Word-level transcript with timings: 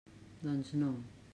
Doncs 0.45 0.73
no. 0.83 0.91